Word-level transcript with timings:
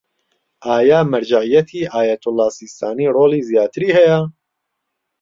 ئایا 0.65 0.99
مەرجەعیەتی 1.11 1.89
ئایەتوڵا 1.93 2.47
سیستانی 2.59 3.11
ڕۆڵی 3.15 3.45
زیاتری 3.49 3.89
هەیە؟ 3.97 4.19